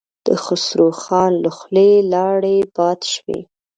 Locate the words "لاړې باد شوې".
2.13-3.39